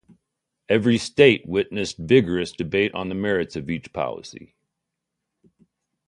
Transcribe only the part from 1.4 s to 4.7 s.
witnessed vigorous debate on the merits of each policy.